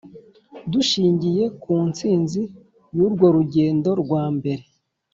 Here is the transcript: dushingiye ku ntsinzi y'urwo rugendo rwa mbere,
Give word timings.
dushingiye 0.71 1.43
ku 1.61 1.73
ntsinzi 1.89 2.41
y'urwo 2.95 3.25
rugendo 3.35 3.89
rwa 4.01 4.23
mbere, 4.37 4.63